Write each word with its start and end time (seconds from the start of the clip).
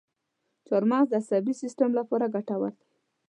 چارمغز 0.67 1.07
د 1.09 1.13
عصبي 1.21 1.53
سیستم 1.61 1.89
لپاره 1.99 2.31
ګټور 2.35 2.71
دی. 2.79 2.87